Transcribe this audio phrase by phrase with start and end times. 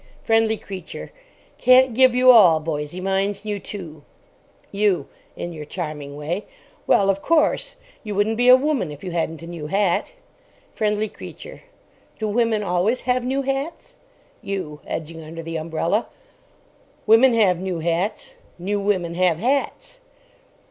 [0.23, 1.11] FRIENDLY CREATURE.
[1.59, 2.99] Can't give you all, boysie.
[2.99, 4.01] Mine's new, too.
[4.71, 5.05] YOU.
[5.35, 6.45] (in your charming way).
[6.87, 7.75] Well, of course.
[8.03, 10.13] You wouldn't be a woman if you hadn't a new hat.
[10.73, 11.61] FRIENDLY CREATURE.
[12.17, 13.93] Do women always have new hats?
[14.41, 14.79] YOU.
[14.87, 16.07] (edging under the umbrella).
[17.05, 18.33] Women have new hats.
[18.57, 19.99] New women have hats.